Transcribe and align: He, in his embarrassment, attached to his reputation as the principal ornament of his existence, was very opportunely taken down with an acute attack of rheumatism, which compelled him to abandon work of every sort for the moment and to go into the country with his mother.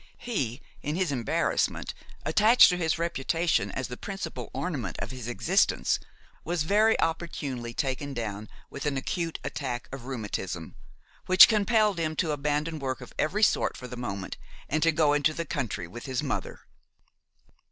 He, 0.17 0.63
in 0.81 0.95
his 0.95 1.11
embarrassment, 1.11 1.93
attached 2.25 2.69
to 2.69 2.75
his 2.75 2.97
reputation 2.97 3.69
as 3.69 3.87
the 3.87 3.97
principal 3.97 4.49
ornament 4.51 4.95
of 4.97 5.11
his 5.11 5.27
existence, 5.27 5.99
was 6.43 6.63
very 6.63 6.99
opportunely 6.99 7.71
taken 7.75 8.15
down 8.15 8.49
with 8.71 8.87
an 8.87 8.97
acute 8.97 9.37
attack 9.43 9.87
of 9.91 10.05
rheumatism, 10.05 10.73
which 11.27 11.47
compelled 11.47 11.99
him 11.99 12.15
to 12.15 12.31
abandon 12.31 12.79
work 12.79 12.99
of 12.99 13.13
every 13.19 13.43
sort 13.43 13.77
for 13.77 13.87
the 13.87 13.95
moment 13.95 14.37
and 14.67 14.81
to 14.81 14.91
go 14.91 15.13
into 15.13 15.35
the 15.35 15.45
country 15.45 15.87
with 15.87 16.05
his 16.07 16.23
mother. 16.23 16.61